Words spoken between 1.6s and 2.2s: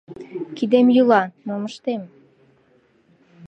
ыштем?